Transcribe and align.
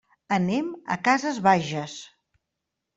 Anem 0.37 0.71
a 0.97 0.97
Casas 1.09 1.39
Bajas. 1.51 1.97